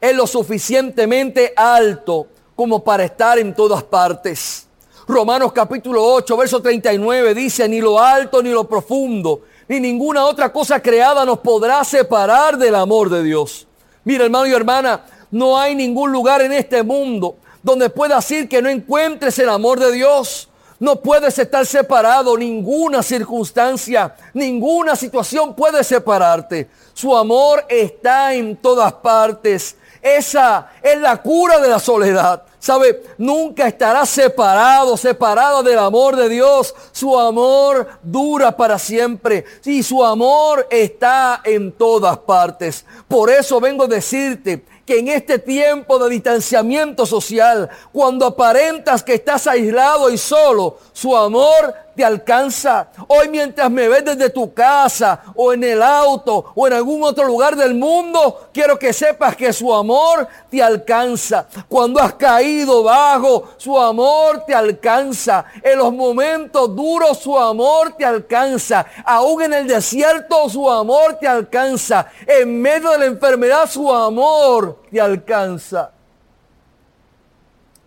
es 0.00 0.14
lo 0.14 0.26
suficientemente 0.26 1.52
alto 1.56 2.26
como 2.56 2.82
para 2.82 3.04
estar 3.04 3.38
en 3.38 3.54
todas 3.54 3.82
partes. 3.82 4.66
Romanos 5.06 5.52
capítulo 5.52 6.04
8, 6.04 6.36
verso 6.36 6.62
39 6.62 7.34
dice, 7.34 7.68
ni 7.68 7.80
lo 7.80 7.98
alto 7.98 8.42
ni 8.42 8.50
lo 8.50 8.68
profundo, 8.68 9.42
ni 9.68 9.80
ninguna 9.80 10.24
otra 10.24 10.52
cosa 10.52 10.80
creada 10.80 11.24
nos 11.24 11.40
podrá 11.40 11.82
separar 11.84 12.56
del 12.56 12.74
amor 12.74 13.10
de 13.10 13.22
Dios. 13.22 13.66
Mira, 14.04 14.24
hermano 14.24 14.46
y 14.46 14.52
hermana, 14.52 15.04
no 15.30 15.58
hay 15.58 15.74
ningún 15.74 16.12
lugar 16.12 16.42
en 16.42 16.52
este 16.52 16.82
mundo 16.82 17.36
donde 17.62 17.90
puedas 17.90 18.30
ir 18.30 18.48
que 18.48 18.62
no 18.62 18.68
encuentres 18.68 19.38
el 19.38 19.48
amor 19.48 19.78
de 19.78 19.92
Dios. 19.92 20.48
No 20.78 20.96
puedes 20.96 21.38
estar 21.38 21.66
separado, 21.66 22.38
ninguna 22.38 23.02
circunstancia, 23.02 24.16
ninguna 24.32 24.96
situación 24.96 25.54
puede 25.54 25.84
separarte. 25.84 26.70
Su 26.94 27.14
amor 27.14 27.66
está 27.68 28.32
en 28.32 28.56
todas 28.56 28.92
partes. 28.94 29.76
Esa 30.02 30.70
es 30.82 30.98
la 30.98 31.16
cura 31.18 31.58
de 31.58 31.68
la 31.68 31.78
soledad. 31.78 32.42
¿Sabe? 32.58 33.02
Nunca 33.16 33.66
estará 33.66 34.04
separado, 34.04 34.96
separado 34.96 35.62
del 35.62 35.78
amor 35.78 36.14
de 36.14 36.28
Dios. 36.28 36.74
Su 36.92 37.18
amor 37.18 37.88
dura 38.02 38.54
para 38.54 38.78
siempre. 38.78 39.44
Y 39.64 39.82
su 39.82 40.04
amor 40.04 40.66
está 40.70 41.40
en 41.44 41.72
todas 41.72 42.18
partes. 42.18 42.84
Por 43.08 43.30
eso 43.30 43.60
vengo 43.60 43.84
a 43.84 43.88
decirte 43.88 44.62
que 44.84 44.98
en 44.98 45.08
este 45.08 45.38
tiempo 45.38 45.98
de 45.98 46.10
distanciamiento 46.10 47.06
social, 47.06 47.70
cuando 47.92 48.26
aparentas 48.26 49.02
que 49.02 49.14
estás 49.14 49.46
aislado 49.46 50.10
y 50.10 50.18
solo, 50.18 50.78
su 50.92 51.16
amor 51.16 51.74
te 52.00 52.06
alcanza. 52.06 52.88
Hoy 53.08 53.28
mientras 53.28 53.70
me 53.70 53.86
ves 53.86 54.02
desde 54.02 54.30
tu 54.30 54.54
casa 54.54 55.22
o 55.34 55.52
en 55.52 55.62
el 55.62 55.82
auto 55.82 56.50
o 56.54 56.66
en 56.66 56.72
algún 56.72 57.02
otro 57.02 57.26
lugar 57.26 57.54
del 57.54 57.74
mundo, 57.74 58.48
quiero 58.54 58.78
que 58.78 58.94
sepas 58.94 59.36
que 59.36 59.52
su 59.52 59.70
amor 59.74 60.26
te 60.50 60.62
alcanza. 60.62 61.46
Cuando 61.68 62.00
has 62.00 62.14
caído 62.14 62.84
bajo, 62.84 63.50
su 63.58 63.78
amor 63.78 64.44
te 64.46 64.54
alcanza. 64.54 65.44
En 65.62 65.76
los 65.76 65.92
momentos 65.92 66.74
duros, 66.74 67.18
su 67.18 67.38
amor 67.38 67.92
te 67.98 68.06
alcanza. 68.06 68.86
Aún 69.04 69.42
en 69.42 69.52
el 69.52 69.68
desierto, 69.68 70.48
su 70.48 70.70
amor 70.70 71.18
te 71.20 71.28
alcanza. 71.28 72.06
En 72.26 72.62
medio 72.62 72.92
de 72.92 72.98
la 72.98 73.04
enfermedad, 73.04 73.68
su 73.68 73.92
amor 73.92 74.84
te 74.90 74.98
alcanza. 74.98 75.90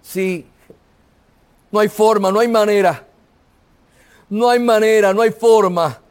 Sí, 0.04 0.46
no 1.72 1.80
hay 1.80 1.90
forma, 1.90 2.32
no 2.32 2.40
hay 2.40 2.48
manera 2.48 3.08
no 4.34 4.50
hay 4.50 4.58
manera, 4.58 5.14
no 5.14 5.22
hay 5.22 5.30
forma 5.30 6.02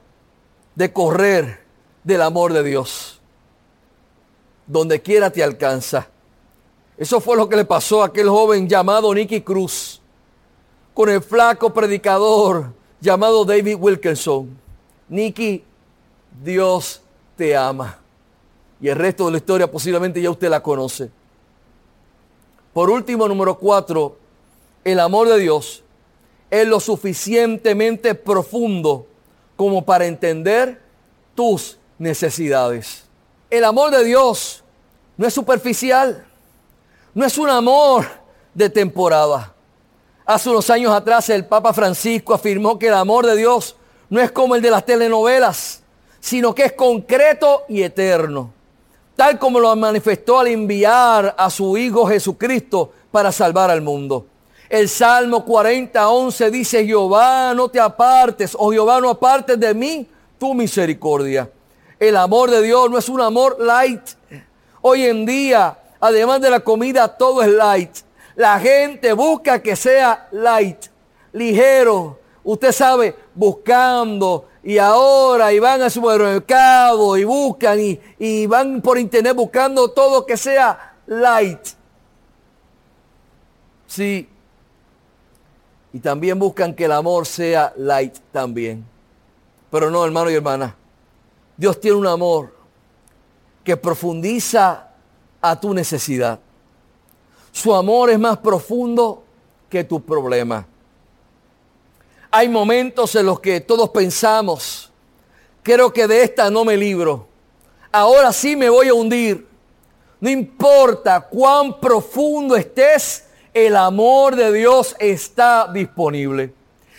de 0.76 0.92
correr 0.92 1.58
del 2.04 2.22
amor 2.22 2.52
de 2.52 2.62
Dios. 2.62 3.20
Donde 4.64 5.02
quiera 5.02 5.28
te 5.28 5.42
alcanza. 5.42 6.06
Eso 6.96 7.20
fue 7.20 7.36
lo 7.36 7.48
que 7.48 7.56
le 7.56 7.64
pasó 7.64 8.00
a 8.00 8.06
aquel 8.06 8.28
joven 8.28 8.68
llamado 8.68 9.12
Nicky 9.12 9.40
Cruz 9.40 10.00
con 10.94 11.08
el 11.08 11.20
flaco 11.20 11.74
predicador 11.74 12.72
llamado 13.00 13.44
David 13.44 13.76
Wilkinson. 13.80 14.56
Nicky, 15.08 15.64
Dios 16.44 17.02
te 17.36 17.56
ama. 17.56 17.98
Y 18.80 18.86
el 18.86 18.94
resto 18.94 19.26
de 19.26 19.32
la 19.32 19.38
historia 19.38 19.68
posiblemente 19.68 20.22
ya 20.22 20.30
usted 20.30 20.48
la 20.48 20.62
conoce. 20.62 21.10
Por 22.72 22.88
último, 22.88 23.26
número 23.26 23.58
cuatro, 23.58 24.16
el 24.84 25.00
amor 25.00 25.28
de 25.28 25.40
Dios 25.40 25.82
es 26.52 26.68
lo 26.68 26.80
suficientemente 26.80 28.14
profundo 28.14 29.06
como 29.56 29.86
para 29.86 30.04
entender 30.04 30.82
tus 31.34 31.78
necesidades. 31.98 33.04
El 33.48 33.64
amor 33.64 33.90
de 33.90 34.04
Dios 34.04 34.62
no 35.16 35.26
es 35.26 35.32
superficial, 35.32 36.26
no 37.14 37.24
es 37.24 37.38
un 37.38 37.48
amor 37.48 38.06
de 38.52 38.68
temporada. 38.68 39.54
Hace 40.26 40.50
unos 40.50 40.68
años 40.68 40.92
atrás 40.92 41.30
el 41.30 41.46
Papa 41.46 41.72
Francisco 41.72 42.34
afirmó 42.34 42.78
que 42.78 42.88
el 42.88 42.94
amor 42.94 43.24
de 43.24 43.34
Dios 43.34 43.74
no 44.10 44.20
es 44.20 44.30
como 44.30 44.54
el 44.54 44.60
de 44.60 44.72
las 44.72 44.84
telenovelas, 44.84 45.82
sino 46.20 46.54
que 46.54 46.66
es 46.66 46.72
concreto 46.74 47.62
y 47.66 47.82
eterno, 47.82 48.52
tal 49.16 49.38
como 49.38 49.58
lo 49.58 49.74
manifestó 49.74 50.40
al 50.40 50.48
enviar 50.48 51.34
a 51.38 51.48
su 51.48 51.78
Hijo 51.78 52.06
Jesucristo 52.06 52.92
para 53.10 53.32
salvar 53.32 53.70
al 53.70 53.80
mundo. 53.80 54.26
El 54.72 54.88
Salmo 54.88 55.44
40, 55.44 56.08
11 56.08 56.50
dice, 56.50 56.86
Jehová, 56.86 57.52
no 57.54 57.68
te 57.68 57.78
apartes, 57.78 58.56
o 58.58 58.72
Jehová, 58.72 59.02
no 59.02 59.10
apartes 59.10 59.60
de 59.60 59.74
mí 59.74 60.08
tu 60.38 60.54
misericordia. 60.54 61.50
El 62.00 62.16
amor 62.16 62.50
de 62.50 62.62
Dios 62.62 62.90
no 62.90 62.96
es 62.96 63.06
un 63.10 63.20
amor 63.20 63.58
light. 63.60 64.00
Hoy 64.80 65.04
en 65.04 65.26
día, 65.26 65.78
además 66.00 66.40
de 66.40 66.48
la 66.48 66.60
comida, 66.60 67.06
todo 67.06 67.42
es 67.42 67.48
light. 67.48 67.98
La 68.34 68.58
gente 68.60 69.12
busca 69.12 69.60
que 69.60 69.76
sea 69.76 70.28
light, 70.32 70.86
ligero. 71.34 72.18
Usted 72.42 72.72
sabe, 72.72 73.14
buscando 73.34 74.48
y 74.62 74.78
ahora 74.78 75.52
y 75.52 75.58
van 75.58 75.82
al 75.82 75.90
supermercado 75.90 77.18
y 77.18 77.24
buscan 77.24 77.78
y, 77.78 78.00
y 78.18 78.46
van 78.46 78.80
por 78.80 78.98
internet 78.98 79.36
buscando 79.36 79.90
todo 79.90 80.24
que 80.24 80.38
sea 80.38 80.94
light. 81.04 81.60
Sí, 83.86 84.31
y 85.92 86.00
también 86.00 86.38
buscan 86.38 86.74
que 86.74 86.86
el 86.86 86.92
amor 86.92 87.26
sea 87.26 87.72
light 87.76 88.16
también. 88.32 88.84
Pero 89.70 89.90
no, 89.90 90.04
hermano 90.04 90.30
y 90.30 90.34
hermana. 90.34 90.76
Dios 91.56 91.80
tiene 91.80 91.96
un 91.96 92.06
amor 92.06 92.54
que 93.62 93.76
profundiza 93.76 94.88
a 95.40 95.60
tu 95.60 95.74
necesidad. 95.74 96.38
Su 97.50 97.74
amor 97.74 98.10
es 98.10 98.18
más 98.18 98.38
profundo 98.38 99.22
que 99.68 99.84
tu 99.84 100.02
problema. 100.02 100.66
Hay 102.30 102.48
momentos 102.48 103.14
en 103.14 103.26
los 103.26 103.40
que 103.40 103.60
todos 103.60 103.90
pensamos, 103.90 104.90
creo 105.62 105.92
que 105.92 106.06
de 106.06 106.22
esta 106.24 106.50
no 106.50 106.64
me 106.64 106.76
libro. 106.76 107.28
Ahora 107.90 108.32
sí 108.32 108.56
me 108.56 108.70
voy 108.70 108.88
a 108.88 108.94
hundir. 108.94 109.46
No 110.18 110.30
importa 110.30 111.20
cuán 111.20 111.78
profundo 111.78 112.56
estés, 112.56 113.26
el 113.54 113.76
amor 113.76 114.36
de 114.36 114.52
Dios 114.52 114.96
está 114.98 115.68
disponible. 115.72 116.52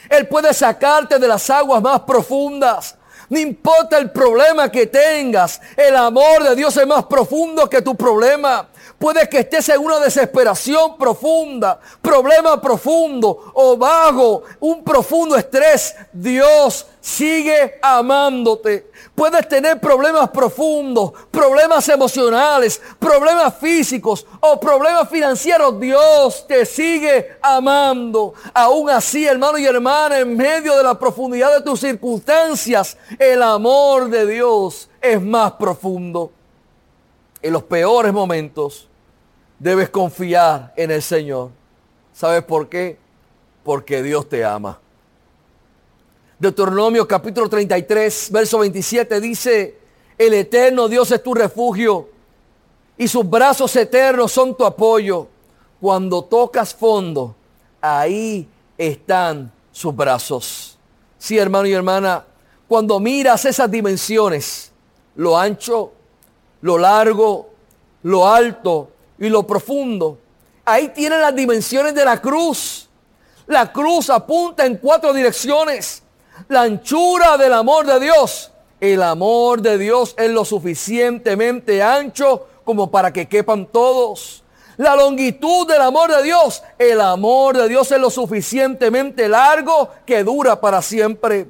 Él 0.09 0.27
puede 0.27 0.53
sacarte 0.53 1.17
de 1.17 1.27
las 1.27 1.49
aguas 1.49 1.81
más 1.81 2.01
profundas. 2.01 2.95
No 3.29 3.39
importa 3.39 3.97
el 3.97 4.11
problema 4.11 4.69
que 4.69 4.87
tengas, 4.87 5.59
el 5.75 5.95
amor 5.95 6.43
de 6.43 6.55
Dios 6.55 6.75
es 6.77 6.85
más 6.85 7.05
profundo 7.05 7.69
que 7.69 7.81
tu 7.81 7.95
problema. 7.95 8.67
Puede 9.03 9.27
que 9.27 9.39
estés 9.39 9.67
en 9.67 9.81
una 9.81 9.99
desesperación 9.99 10.97
profunda, 10.97 11.77
problema 12.01 12.61
profundo 12.61 13.51
o 13.53 13.75
vago, 13.75 14.43
un 14.61 14.81
profundo 14.81 15.35
estrés. 15.35 15.93
Dios 16.13 16.85
sigue 17.01 17.79
amándote. 17.81 18.89
Puedes 19.13 19.45
tener 19.49 19.81
problemas 19.81 20.29
profundos, 20.29 21.11
problemas 21.29 21.89
emocionales, 21.89 22.81
problemas 22.97 23.53
físicos 23.57 24.25
o 24.39 24.57
problemas 24.57 25.09
financieros. 25.09 25.77
Dios 25.81 26.47
te 26.47 26.65
sigue 26.65 27.35
amando. 27.41 28.33
Aún 28.53 28.89
así, 28.89 29.27
hermano 29.27 29.57
y 29.57 29.65
hermana, 29.65 30.19
en 30.19 30.37
medio 30.37 30.77
de 30.77 30.83
la 30.83 30.97
profundidad 30.97 31.53
de 31.53 31.61
tus 31.61 31.81
circunstancias, 31.81 32.95
el 33.19 33.43
amor 33.43 34.09
de 34.09 34.25
Dios 34.27 34.89
es 35.01 35.21
más 35.21 35.51
profundo. 35.51 36.31
En 37.41 37.51
los 37.51 37.63
peores 37.63 38.13
momentos 38.13 38.87
debes 39.63 39.89
confiar 39.89 40.73
en 40.75 40.91
el 40.91 41.01
Señor. 41.01 41.49
¿Sabes 42.11 42.43
por 42.43 42.67
qué? 42.67 42.97
Porque 43.63 44.03
Dios 44.03 44.27
te 44.27 44.43
ama. 44.43 44.77
Deuteronomio 46.37 47.07
capítulo 47.07 47.47
33, 47.47 48.29
verso 48.33 48.59
27 48.59 49.21
dice, 49.21 49.77
el 50.17 50.33
eterno 50.33 50.89
Dios 50.89 51.09
es 51.11 51.23
tu 51.23 51.33
refugio 51.33 52.09
y 52.97 53.07
sus 53.07 53.27
brazos 53.27 53.73
eternos 53.77 54.33
son 54.33 54.53
tu 54.53 54.65
apoyo. 54.65 55.27
Cuando 55.79 56.25
tocas 56.25 56.75
fondo, 56.75 57.33
ahí 57.79 58.45
están 58.77 59.49
sus 59.71 59.95
brazos. 59.95 60.77
Sí, 61.17 61.37
hermano 61.37 61.67
y 61.67 61.73
hermana, 61.73 62.25
cuando 62.67 62.99
miras 62.99 63.45
esas 63.45 63.71
dimensiones, 63.71 64.73
lo 65.15 65.39
ancho, 65.39 65.93
lo 66.59 66.77
largo, 66.77 67.49
lo 68.01 68.27
alto 68.27 68.89
y 69.17 69.29
lo 69.29 69.45
profundo, 69.45 70.17
ahí 70.65 70.89
tienen 70.89 71.21
las 71.21 71.35
dimensiones 71.35 71.93
de 71.93 72.05
la 72.05 72.21
cruz. 72.21 72.89
La 73.47 73.71
cruz 73.71 74.09
apunta 74.09 74.65
en 74.65 74.77
cuatro 74.77 75.13
direcciones 75.13 76.03
la 76.47 76.61
anchura 76.63 77.37
del 77.37 77.53
amor 77.53 77.85
de 77.85 77.99
Dios. 77.99 78.51
El 78.79 79.01
amor 79.01 79.61
de 79.61 79.77
Dios 79.77 80.13
es 80.17 80.29
lo 80.29 80.43
suficientemente 80.43 81.81
ancho 81.81 82.47
como 82.65 82.91
para 82.91 83.13
que 83.13 83.27
quepan 83.27 83.65
todos. 83.67 84.43
La 84.77 84.95
longitud 84.95 85.67
del 85.67 85.81
amor 85.81 86.13
de 86.13 86.23
Dios. 86.23 86.63
El 86.77 86.99
amor 86.99 87.57
de 87.57 87.69
Dios 87.69 87.91
es 87.91 87.99
lo 87.99 88.09
suficientemente 88.09 89.29
largo 89.29 89.89
que 90.05 90.23
dura 90.23 90.59
para 90.59 90.81
siempre. 90.81 91.47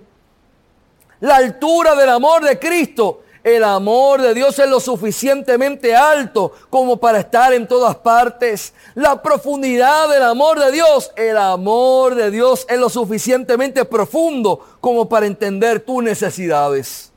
La 1.22 1.38
altura 1.38 1.96
del 1.96 2.10
amor 2.10 2.44
de 2.44 2.60
Cristo 2.60 3.23
el 3.44 3.64
amor 3.66 4.22
de 4.22 4.34
Dios 4.34 4.58
es 4.58 4.70
lo 4.70 4.80
suficientemente 4.80 5.94
alto 5.94 6.54
como 6.70 6.96
para 6.98 7.20
estar 7.20 7.54
en 7.54 7.68
todas 7.68 7.96
partes. 7.98 8.74
La 8.96 9.22
profundidad 9.22 10.08
del 10.10 10.24
amor 10.24 10.60
de 10.60 10.72
Dios, 10.72 11.12
el 11.18 11.36
amor 11.38 12.16
de 12.16 12.32
Dios 12.32 12.66
es 12.70 12.80
lo 12.80 12.90
suficientemente 12.90 13.84
profundo 13.84 14.78
como 14.80 15.10
para 15.10 15.26
entender 15.26 15.82
tus 15.82 16.02
necesidades. 16.02 17.12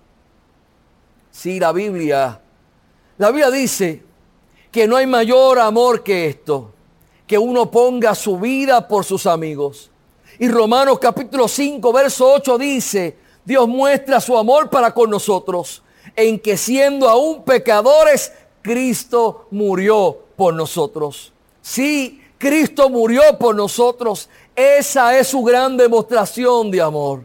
Sí, 1.30 1.60
la 1.60 1.71
Biblia, 1.71 2.41
la 3.19 3.28
Biblia 3.28 3.50
dice 3.50 4.02
que 4.73 4.89
no 4.89 4.97
hay 4.97 5.06
mayor 5.06 5.60
amor 5.60 6.02
que 6.02 6.26
esto, 6.26 6.73
que 7.25 7.39
uno 7.39 7.71
ponga 7.71 8.17
su 8.17 8.36
vida 8.41 8.89
por 8.89 9.04
sus 9.04 9.26
amigos. 9.26 9.93
Y 10.41 10.49
Romanos 10.49 10.99
capítulo 10.99 11.47
5, 11.47 11.93
verso 11.93 12.32
8 12.32 12.58
dice, 12.58 13.17
Dios 13.45 13.69
muestra 13.69 14.21
su 14.21 14.36
amor 14.36 14.69
para 14.69 14.93
con 14.93 15.08
nosotros 15.08 15.82
en 16.17 16.41
que 16.41 16.57
siendo 16.57 17.09
aún 17.09 17.45
pecadores, 17.45 18.33
Cristo 18.63 19.47
murió 19.50 20.19
por 20.35 20.55
nosotros. 20.55 21.33
Sí, 21.61 22.23
Cristo 22.39 22.89
murió 22.89 23.23
por 23.39 23.55
nosotros. 23.55 24.29
Esa 24.55 25.17
es 25.19 25.29
su 25.29 25.43
gran 25.43 25.76
demostración 25.76 26.71
de 26.71 26.81
amor. 26.81 27.23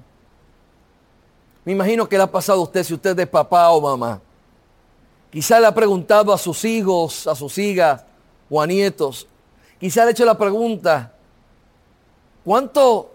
Me 1.63 1.71
imagino 1.71 2.07
que 2.07 2.17
le 2.17 2.23
ha 2.23 2.31
pasado 2.31 2.59
a 2.59 2.63
usted 2.63 2.83
si 2.83 2.93
usted 2.93 3.17
es 3.17 3.27
papá 3.27 3.69
o 3.69 3.79
mamá. 3.79 4.21
Quizá 5.31 5.59
le 5.59 5.67
ha 5.67 5.73
preguntado 5.73 6.33
a 6.33 6.37
sus 6.37 6.65
hijos, 6.65 7.25
a 7.25 7.35
sus 7.35 7.57
hijas 7.57 8.03
o 8.49 8.61
a 8.61 8.67
nietos. 8.67 9.25
Quizá 9.79 10.01
le 10.01 10.09
ha 10.09 10.11
hecho 10.11 10.25
la 10.25 10.37
pregunta, 10.37 11.13
¿cuánto, 12.43 13.11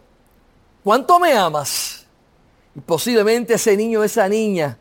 cuánto 0.83 1.21
me 1.21 1.33
amas? 1.35 2.07
Y 2.75 2.81
posiblemente 2.81 3.55
ese 3.55 3.77
niño, 3.77 4.03
esa 4.03 4.29
niña, 4.29 4.79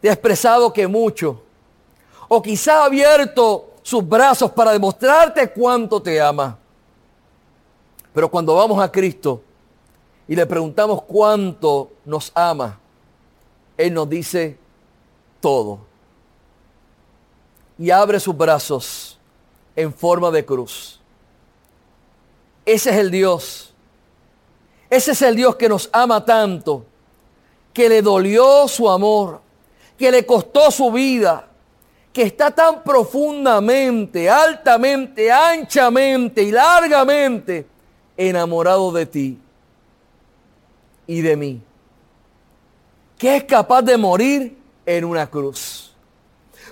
te 0.00 0.08
ha 0.08 0.12
expresado 0.12 0.72
que 0.72 0.86
mucho. 0.86 1.42
O 2.28 2.42
quizá 2.42 2.82
ha 2.82 2.84
abierto 2.86 3.74
sus 3.82 4.06
brazos 4.06 4.50
para 4.50 4.72
demostrarte 4.72 5.50
cuánto 5.50 6.00
te 6.00 6.20
ama. 6.20 6.58
Pero 8.12 8.30
cuando 8.30 8.54
vamos 8.54 8.80
a 8.82 8.90
Cristo 8.90 9.42
y 10.26 10.36
le 10.36 10.44
preguntamos 10.46 11.02
cuánto 11.02 11.92
nos 12.04 12.30
ama, 12.34 12.78
Él 13.76 13.94
nos 13.94 14.08
dice 14.08 14.58
todo. 15.40 15.80
Y 17.78 17.90
abre 17.90 18.20
sus 18.20 18.36
brazos 18.36 19.18
en 19.74 19.92
forma 19.92 20.30
de 20.30 20.44
cruz. 20.44 21.00
Ese 22.66 22.90
es 22.90 22.96
el 22.96 23.10
Dios. 23.10 23.72
Ese 24.90 25.12
es 25.12 25.22
el 25.22 25.36
Dios 25.36 25.56
que 25.56 25.68
nos 25.68 25.88
ama 25.92 26.24
tanto, 26.24 26.84
que 27.72 27.88
le 27.88 28.02
dolió 28.02 28.68
su 28.68 28.90
amor 28.90 29.40
que 29.98 30.12
le 30.12 30.24
costó 30.24 30.70
su 30.70 30.92
vida, 30.92 31.48
que 32.12 32.22
está 32.22 32.52
tan 32.52 32.82
profundamente, 32.84 34.30
altamente, 34.30 35.30
anchamente 35.30 36.44
y 36.44 36.52
largamente 36.52 37.66
enamorado 38.16 38.92
de 38.92 39.06
ti 39.06 39.38
y 41.06 41.20
de 41.20 41.36
mí, 41.36 41.60
que 43.18 43.36
es 43.36 43.44
capaz 43.44 43.82
de 43.82 43.96
morir 43.96 44.56
en 44.86 45.04
una 45.04 45.28
cruz. 45.28 45.92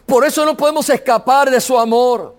Por 0.07 0.25
eso 0.25 0.45
no 0.45 0.57
podemos 0.57 0.89
escapar 0.89 1.51
de 1.51 1.61
su 1.61 1.77
amor. 1.77 2.35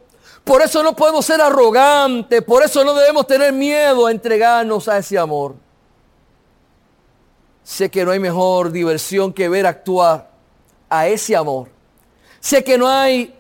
Por 0.45 0.61
eso 0.61 0.81
no 0.81 0.95
podemos 0.95 1.25
ser 1.25 1.41
arrogantes. 1.41 2.41
Por 2.41 2.63
eso 2.63 2.81
no 2.85 2.93
debemos 2.93 3.27
tener 3.27 3.51
miedo 3.51 4.05
a 4.05 4.11
entregarnos 4.11 4.87
a 4.87 4.99
ese 4.99 5.17
amor. 5.17 5.55
Sé 7.61 7.91
que 7.91 8.05
no 8.05 8.11
hay 8.11 8.19
mejor 8.19 8.71
diversión 8.71 9.33
que 9.33 9.49
ver 9.49 9.67
actuar 9.67 10.36
a 10.89 11.07
ese 11.07 11.35
amor. 11.35 11.69
Sé 12.39 12.63
que 12.63 12.77
no 12.77 12.87
hay 12.87 13.35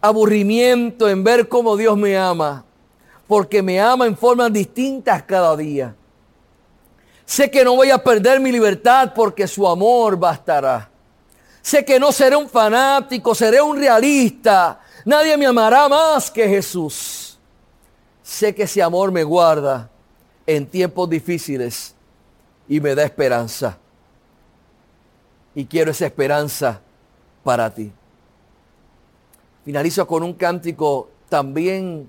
aburrimiento 0.00 1.08
en 1.08 1.22
ver 1.22 1.48
cómo 1.48 1.76
Dios 1.76 1.96
me 1.96 2.16
ama, 2.16 2.64
porque 3.26 3.62
me 3.62 3.80
ama 3.80 4.06
en 4.06 4.16
formas 4.16 4.52
distintas 4.52 5.22
cada 5.22 5.56
día. 5.56 5.94
Sé 7.24 7.50
que 7.50 7.64
no 7.64 7.76
voy 7.76 7.90
a 7.90 8.02
perder 8.02 8.40
mi 8.40 8.50
libertad 8.50 9.12
porque 9.14 9.46
su 9.46 9.68
amor 9.68 10.16
bastará. 10.16 10.90
Sé 11.62 11.84
que 11.84 12.00
no 12.00 12.10
seré 12.10 12.34
un 12.34 12.48
fanático, 12.48 13.34
seré 13.34 13.60
un 13.60 13.76
realista. 13.76 14.80
Nadie 15.04 15.36
me 15.36 15.46
amará 15.46 15.88
más 15.88 16.30
que 16.30 16.48
Jesús. 16.48 17.38
Sé 18.22 18.54
que 18.54 18.64
ese 18.64 18.82
amor 18.82 19.12
me 19.12 19.22
guarda 19.22 19.88
en 20.46 20.66
tiempos 20.66 21.08
difíciles 21.08 21.94
y 22.68 22.80
me 22.80 22.94
da 22.94 23.04
esperanza 23.04 23.78
y 25.54 25.64
quiero 25.64 25.90
esa 25.90 26.06
esperanza 26.06 26.80
para 27.42 27.72
ti. 27.72 27.92
Finalizo 29.64 30.06
con 30.06 30.22
un 30.22 30.32
cántico 30.32 31.08
también 31.28 32.08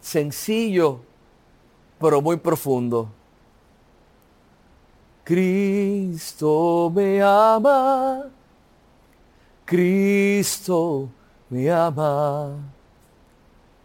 sencillo, 0.00 1.00
pero 1.98 2.20
muy 2.20 2.36
profundo. 2.36 3.08
Cristo 5.24 6.90
me 6.94 7.22
ama, 7.22 8.24
Cristo 9.64 11.08
me 11.48 11.70
ama, 11.70 12.56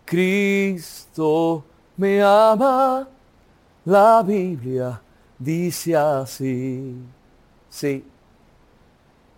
Cristo 0.06 1.64
me 1.98 2.22
ama, 2.22 3.08
la 3.86 4.24
Biblia 4.24 5.02
dice 5.38 5.96
así. 5.96 6.96
Sí, 7.70 8.04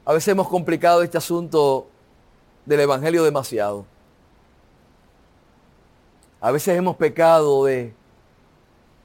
a 0.08 0.14
veces 0.14 0.30
hemos 0.30 0.48
complicado 0.48 1.04
este 1.04 1.18
asunto 1.18 1.86
del 2.66 2.80
Evangelio 2.80 3.26
demasiado. 3.26 3.86
A 6.40 6.50
veces 6.50 6.78
hemos 6.78 6.96
pecado 6.96 7.66
de 7.66 7.94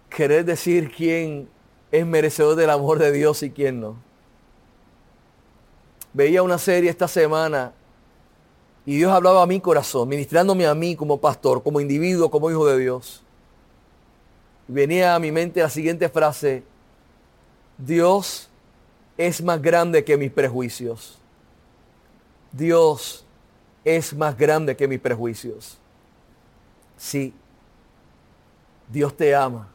querer 0.08 0.44
decir 0.44 0.92
quién 0.94 1.48
es 1.90 2.06
merecedor 2.06 2.54
del 2.54 2.70
amor 2.70 3.00
de 3.00 3.10
Dios 3.10 3.42
y 3.42 3.50
quién 3.50 3.80
no. 3.80 3.96
Veía 6.12 6.40
una 6.44 6.56
serie 6.56 6.88
esta 6.88 7.08
semana 7.08 7.72
y 8.86 8.98
Dios 8.98 9.10
hablaba 9.10 9.42
a 9.42 9.46
mi 9.46 9.58
corazón, 9.58 10.08
ministrándome 10.08 10.68
a 10.68 10.74
mí 10.76 10.94
como 10.94 11.20
pastor, 11.20 11.64
como 11.64 11.80
individuo, 11.80 12.30
como 12.30 12.48
hijo 12.48 12.64
de 12.64 12.78
Dios. 12.78 13.24
venía 14.68 15.16
a 15.16 15.18
mi 15.18 15.32
mente 15.32 15.60
la 15.62 15.68
siguiente 15.68 16.08
frase, 16.08 16.62
Dios 17.76 18.51
es 19.26 19.42
más 19.42 19.62
grande 19.62 20.04
que 20.04 20.16
mis 20.16 20.32
prejuicios. 20.32 21.18
Dios 22.50 23.24
es 23.85 24.14
más 24.14 24.37
grande 24.37 24.76
que 24.76 24.88
mis 24.88 25.00
prejuicios. 25.00 25.78
Sí, 26.96 27.32
Dios 28.88 29.16
te 29.16 29.35
ama 29.35 29.68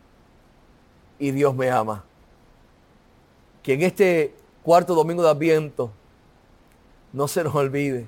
y 1.18 1.32
Dios 1.32 1.56
me 1.56 1.70
ama. 1.70 2.04
Que 3.64 3.74
en 3.74 3.82
este 3.82 4.36
cuarto 4.64 4.94
domingo 4.94 5.24
de 5.24 5.30
Adviento 5.30 5.92
no 7.14 7.28
se 7.28 7.44
nos 7.44 7.56
olvide 7.56 8.08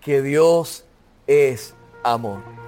que 0.00 0.22
Dios 0.22 0.84
es 1.26 1.74
amor. 2.04 2.67